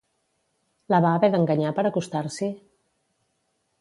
La 0.93 1.01
va 1.05 1.11
haver 1.17 1.29
d'enganyar 1.35 1.75
per 1.81 1.85
acostar-s'hi? 1.91 2.51